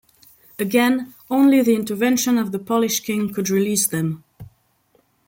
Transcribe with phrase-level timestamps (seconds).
[0.57, 4.23] Again, only the intervention of the Polish King could released them.